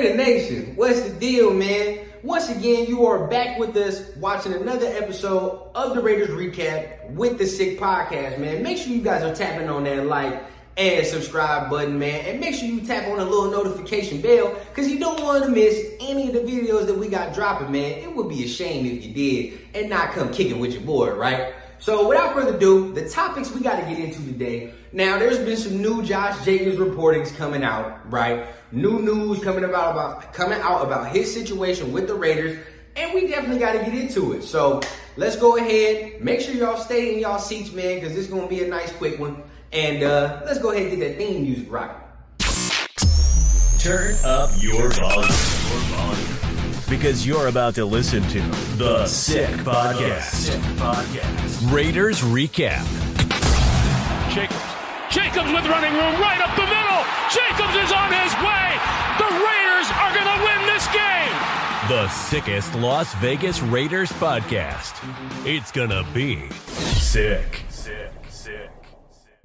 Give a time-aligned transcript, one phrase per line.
[0.00, 1.98] Raider Nation, what's the deal, man?
[2.22, 7.36] Once again, you are back with us watching another episode of the Raiders Recap with
[7.36, 8.62] the Sick Podcast, man.
[8.62, 10.42] Make sure you guys are tapping on that like
[10.78, 12.24] and subscribe button, man.
[12.24, 15.50] And make sure you tap on the little notification bell because you don't want to
[15.50, 17.98] miss any of the videos that we got dropping, man.
[17.98, 21.10] It would be a shame if you did and not come kicking with your boy,
[21.10, 21.52] right?
[21.80, 24.74] So without further ado, the topics we got to get into today.
[24.92, 28.46] Now, there's been some new Josh Jacobs reportings coming out, right?
[28.70, 32.58] New news coming about about coming out about his situation with the Raiders,
[32.96, 34.42] and we definitely got to get into it.
[34.42, 34.82] So
[35.16, 36.22] let's go ahead.
[36.22, 38.92] Make sure y'all stay in y'all seats, man, because this is gonna be a nice
[38.92, 39.42] quick one.
[39.72, 41.96] And uh, let's go ahead and get that theme music rocking.
[43.78, 45.30] Turn up your volume.
[46.90, 48.40] Because you're about to listen to
[48.76, 50.22] The Sick Podcast.
[50.22, 51.49] Sick Podcast.
[51.64, 52.86] Raiders Recap.
[54.32, 54.56] Jacobs.
[55.10, 57.04] Jacobs with running room right up the middle.
[57.28, 58.80] Jacobs is on his way.
[59.18, 61.36] The Raiders are going to win this game.
[61.90, 64.94] The sickest Las Vegas Raiders podcast.
[65.44, 67.62] It's going to be sick.
[67.68, 68.70] Sick, sick.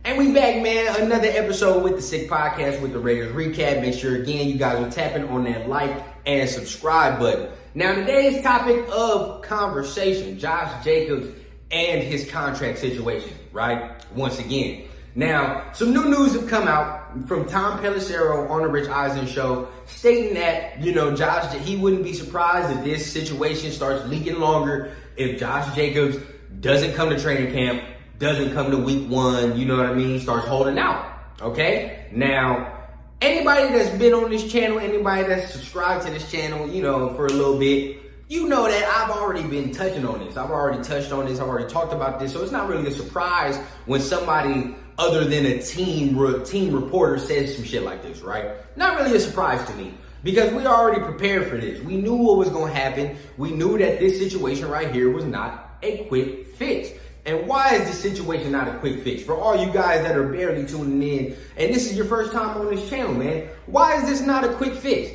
[0.06, 1.02] And we back, man.
[1.02, 3.82] Another episode with the Sick Podcast with the Raiders recap.
[3.82, 7.50] Make sure again you guys are tapping on that like and subscribe button.
[7.74, 11.28] Now today's topic of conversation, Josh Jacobs
[11.72, 13.92] and his contract situation, right?
[14.14, 14.88] Once again.
[15.16, 19.70] Now, some new news have come out from Tom Pelissero on the Rich Eisen show
[19.86, 24.92] stating that, you know, Josh, he wouldn't be surprised if this situation starts leaking longer
[25.16, 26.18] if Josh Jacobs
[26.60, 27.82] doesn't come to training camp
[28.20, 31.06] doesn't come to week one, you know what I mean, starts holding out.
[31.42, 32.08] Okay?
[32.12, 32.88] Now,
[33.22, 37.26] anybody that's been on this channel, anybody that's subscribed to this channel, you know, for
[37.26, 40.36] a little bit, you know that I've already been touching on this.
[40.36, 41.40] I've already touched on this.
[41.40, 42.34] I've already talked about this.
[42.34, 46.16] So it's not really a surprise when somebody other than a team
[46.46, 48.52] team reporter says some shit like this, right?
[48.78, 51.82] Not really a surprise to me because we already prepared for this.
[51.82, 53.18] We knew what was going to happen.
[53.38, 56.90] We knew that this situation right here was not a quick fix.
[57.26, 59.24] And why is this situation not a quick fix?
[59.24, 62.58] For all you guys that are barely tuning in, and this is your first time
[62.58, 65.12] on this channel, man, why is this not a quick fix?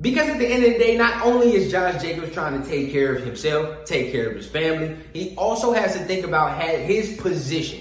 [0.00, 2.92] Because at the end of the day, not only is Josh Jacobs trying to take
[2.92, 7.16] care of himself, take care of his family, he also has to think about his
[7.16, 7.80] position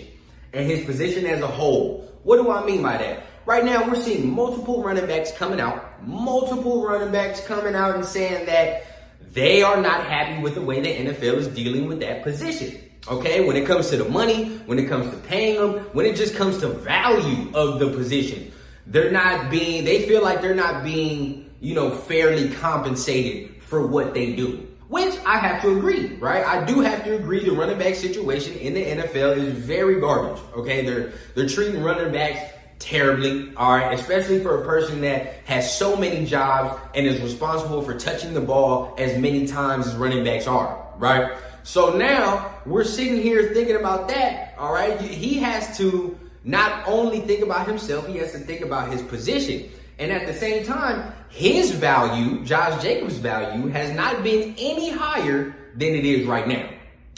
[0.53, 2.11] and his position as a whole.
[2.23, 3.23] What do I mean by that?
[3.45, 8.03] Right now, we're seeing multiple running backs coming out, multiple running backs coming out and
[8.03, 8.83] saying that
[9.31, 12.81] they are not happy with the way the NFL is dealing with that position.
[13.07, 16.15] Okay, when it comes to the money, when it comes to paying them, when it
[16.15, 18.51] just comes to value of the position,
[18.87, 24.13] they're not being, they feel like they're not being, you know, fairly compensated for what
[24.13, 24.67] they do.
[24.89, 26.45] Which I have to agree, right?
[26.45, 30.41] I do have to agree the running back situation in the NFL is very garbage.
[30.55, 35.77] Okay, they're they're treating running backs terribly, all right, especially for a person that has
[35.77, 40.23] so many jobs and is responsible for touching the ball as many times as running
[40.23, 41.33] backs are, right?
[41.63, 44.55] So now we're sitting here thinking about that.
[44.57, 44.99] All right.
[45.01, 49.69] He has to not only think about himself, he has to think about his position.
[49.99, 55.55] And at the same time, his value, Josh Jacobs' value, has not been any higher
[55.75, 56.69] than it is right now.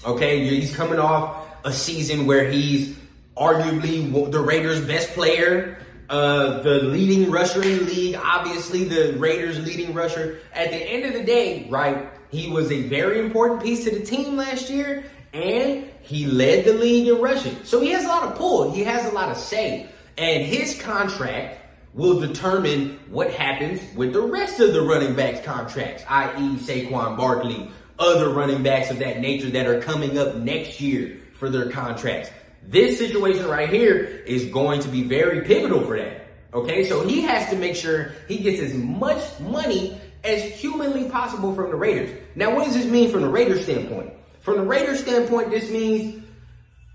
[0.05, 0.47] Okay.
[0.47, 2.97] He's coming off a season where he's
[3.35, 5.77] arguably the Raiders' best player.
[6.09, 10.39] Uh, the leading rusher in the league, obviously the Raiders' leading rusher.
[10.53, 14.03] At the end of the day, right, he was a very important piece to the
[14.03, 15.03] team last year,
[15.33, 17.55] and he led the league in rushing.
[17.63, 18.71] So he has a lot of pull.
[18.71, 19.87] He has a lot of say.
[20.17, 21.58] And his contract
[21.93, 27.71] will determine what happens with the rest of the running backs' contracts, i.e., Saquon Barkley,
[27.97, 32.29] other running backs of that nature that are coming up next year for their contracts.
[32.63, 36.27] This situation right here is going to be very pivotal for that.
[36.53, 41.53] Okay, so he has to make sure he gets as much money as humanly possible
[41.53, 42.17] from the Raiders.
[42.35, 44.13] Now, what does this mean from the Raiders standpoint?
[44.41, 46.23] From the Raiders standpoint, this means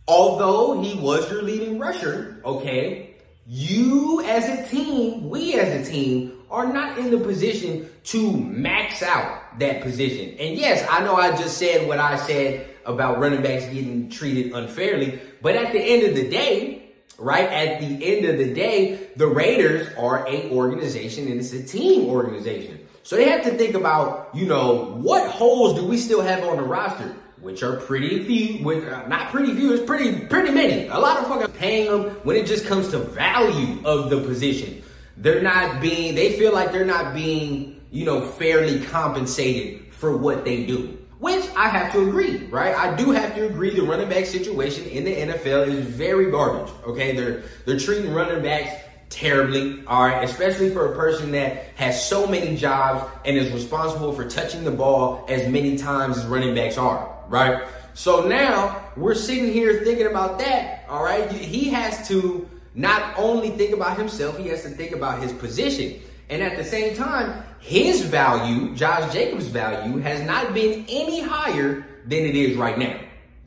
[0.09, 3.14] although he was your leading rusher, okay,
[3.47, 9.03] you as a team, we as a team, are not in the position to max
[9.03, 10.37] out that position.
[10.39, 14.53] And yes, I know I just said what I said about running backs getting treated
[14.53, 17.49] unfairly, but at the end of the day, right?
[17.49, 22.09] At the end of the day, the Raiders are a organization and it's a team
[22.09, 22.81] organization.
[23.03, 26.57] So they have to think about, you know, what holes do we still have on
[26.57, 27.15] the roster?
[27.45, 30.87] Which are pretty few, with uh, not pretty few, it's pretty, pretty many.
[30.87, 34.83] A lot of fucking paying them when it just comes to value of the position.
[35.19, 40.47] They're not being, they feel like they're not being, you know, fairly compensated for what
[40.47, 40.97] they do.
[41.19, 42.75] Which I have to agree, right?
[42.75, 46.73] I do have to agree the running back situation in the NFL is very garbage.
[46.87, 48.75] Okay, they're they're treating running backs
[49.11, 54.13] terribly, all right, especially for a person that has so many jobs and is responsible
[54.13, 57.67] for touching the ball as many times as running backs are, right?
[57.95, 61.31] So now we're sitting here thinking about that, all right?
[61.31, 66.01] He has to not only think about himself, he has to think about his position.
[66.29, 71.87] And at the same time, his value, Josh Jacobs' value, has not been any higher
[72.07, 72.99] than it is right now.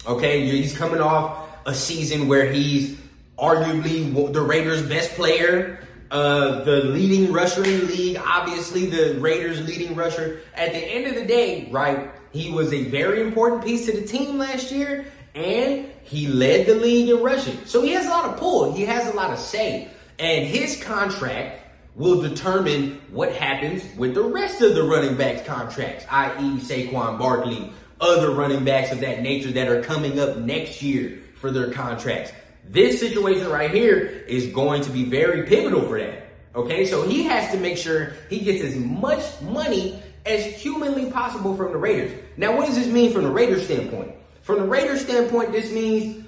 [0.06, 2.98] Okay, he's coming off a season where he's
[3.38, 9.66] arguably the Raiders' best player, uh, the leading rusher in the league, obviously the Raiders'
[9.68, 10.40] leading rusher.
[10.56, 14.06] At the end of the day, right, he was a very important piece to the
[14.06, 15.06] team last year,
[15.36, 17.66] and he led the league in rushing.
[17.66, 18.74] So he has a lot of pull.
[18.74, 19.90] He has a lot of say.
[20.20, 21.62] And his contract
[21.96, 26.60] will determine what happens with the rest of the running backs contracts, i.e.
[26.60, 31.52] Saquon Barkley, other running backs of that nature that are coming up next year for
[31.52, 32.32] their contracts.
[32.70, 33.98] This situation right here
[34.28, 36.24] is going to be very pivotal for that.
[36.56, 41.56] Okay, so he has to make sure he gets as much money as humanly possible
[41.56, 42.12] from the Raiders.
[42.36, 44.14] Now, what does this mean from the Raiders standpoint?
[44.42, 46.26] From the Raiders standpoint, this means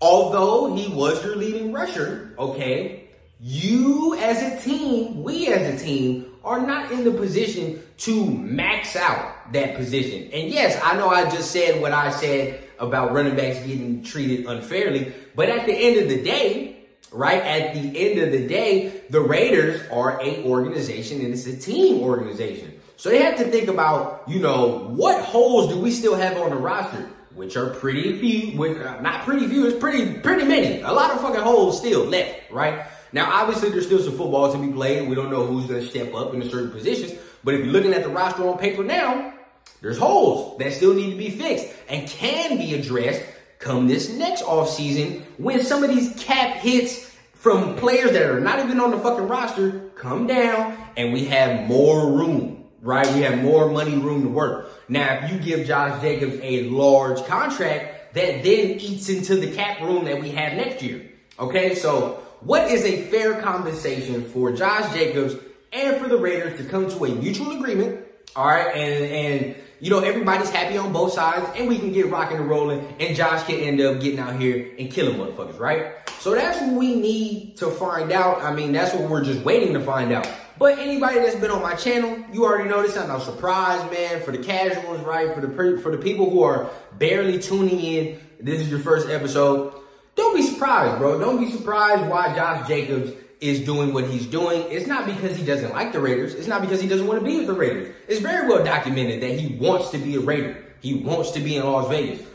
[0.00, 3.08] although he was your leading rusher, okay,
[3.40, 8.96] you as a team, we as a team, are not in the position to max
[8.96, 10.30] out that position.
[10.32, 14.46] And yes, I know I just said what I said about running backs getting treated
[14.46, 15.12] unfairly.
[15.34, 19.20] But at the end of the day, right, at the end of the day, the
[19.20, 22.80] Raiders are a organization and it's a team organization.
[23.04, 26.48] So they have to think about, you know, what holes do we still have on
[26.48, 27.06] the roster?
[27.34, 30.80] Which are pretty few, which, uh, not pretty few, it's pretty, pretty many.
[30.80, 32.86] A lot of fucking holes still left, right?
[33.12, 35.06] Now, obviously, there's still some football to be played.
[35.06, 37.12] We don't know who's going to step up in certain positions.
[37.44, 39.34] But if you're looking at the roster on paper now,
[39.82, 43.22] there's holes that still need to be fixed and can be addressed
[43.58, 48.60] come this next offseason when some of these cap hits from players that are not
[48.60, 53.06] even on the fucking roster come down and we have more room, right?
[53.14, 54.70] We have more money room to work.
[54.88, 59.80] Now, if you give Josh Jacobs a large contract, that then eats into the cap
[59.80, 61.10] room that we have next year.
[61.38, 65.34] Okay, so what is a fair compensation for Josh Jacobs
[65.72, 68.04] and for the Raiders to come to a mutual agreement?
[68.36, 72.10] All right, and and you know, everybody's happy on both sides and we can get
[72.10, 75.92] rocking and rolling and Josh can end up getting out here and killing motherfuckers, right?
[76.20, 78.42] So that's what we need to find out.
[78.42, 80.26] I mean, that's what we're just waiting to find out.
[80.58, 82.96] But anybody that's been on my channel, you already know this.
[82.96, 84.22] I'm no surprise, man.
[84.22, 85.34] For the casuals, right?
[85.34, 89.74] For the for the people who are barely tuning in, this is your first episode.
[90.14, 91.18] Don't be surprised, bro.
[91.18, 93.12] Don't be surprised why Josh Jacobs
[93.44, 96.34] is doing what he's doing, it's not because he doesn't like the Raiders.
[96.34, 97.94] It's not because he doesn't want to be with the Raiders.
[98.08, 100.64] It's very well documented that he wants to be a Raider.
[100.80, 102.26] He wants to be in Las Vegas.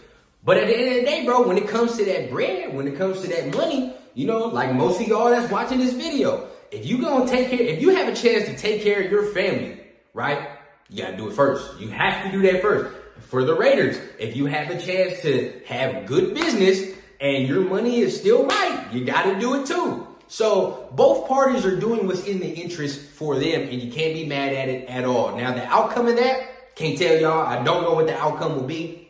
[0.43, 2.87] But at the end of the day, bro, when it comes to that bread, when
[2.87, 6.47] it comes to that money, you know, like most of y'all that's watching this video,
[6.71, 9.31] if you gonna take care, if you have a chance to take care of your
[9.33, 9.79] family,
[10.13, 10.49] right?
[10.89, 11.79] You gotta do it first.
[11.79, 12.95] You have to do that first.
[13.21, 17.99] For the Raiders, if you have a chance to have good business and your money
[17.99, 20.07] is still right, you gotta do it too.
[20.27, 24.25] So both parties are doing what's in the interest for them, and you can't be
[24.25, 25.35] mad at it at all.
[25.35, 27.45] Now, the outcome of that, can't tell y'all.
[27.45, 29.09] I don't know what the outcome will be,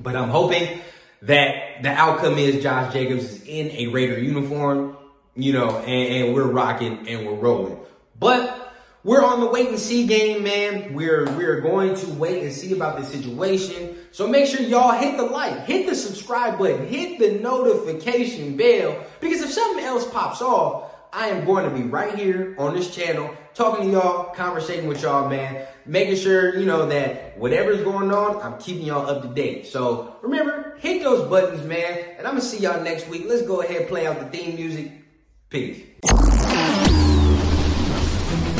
[0.00, 0.80] but I'm hoping
[1.22, 4.96] that the outcome is Josh Jacobs is in a Raider uniform,
[5.34, 7.78] you know, and, and we're rocking and we're rolling.
[8.18, 8.72] But
[9.04, 10.94] we're on the wait and see game, man.
[10.94, 13.96] We're we're going to wait and see about this situation.
[14.12, 19.04] So make sure y'all hit the like, hit the subscribe button, hit the notification bell.
[19.20, 22.94] Because if something else pops off, I am going to be right here on this
[22.94, 25.66] channel talking to y'all, conversating with y'all, man.
[25.84, 29.66] Making sure, you know, that whatever's going on, I'm keeping y'all up to date.
[29.66, 32.04] So remember, hit those buttons, man.
[32.18, 33.24] And I'm going to see y'all next week.
[33.26, 35.01] Let's go ahead and play out the theme music.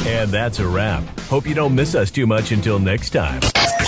[0.06, 1.02] And that's a wrap.
[1.22, 3.40] Hope you don't miss us too much until next time.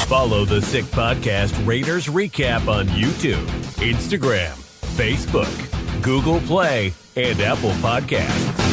[0.07, 3.45] Follow the Sick Podcast Raiders Recap on YouTube,
[3.77, 4.53] Instagram,
[4.97, 8.64] Facebook, Google Play, and Apple Podcasts.